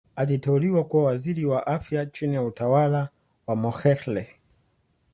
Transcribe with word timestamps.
Aliteuliwa 0.15 0.83
kuwa 0.83 1.03
Waziri 1.03 1.45
wa 1.45 1.67
Afya 1.67 2.05
chini 2.05 2.35
ya 2.35 2.43
utawala 2.43 3.09
wa 3.47 3.55
Mokhehle. 3.55 4.29